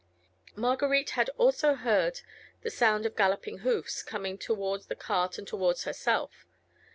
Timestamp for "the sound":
2.63-3.05